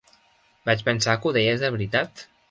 Vaig 0.69 0.79
pensar 0.87 1.15
que 1.19 1.29
ho 1.31 1.33
deies 1.35 1.65
de 1.65 1.71
veritat! 1.77 2.25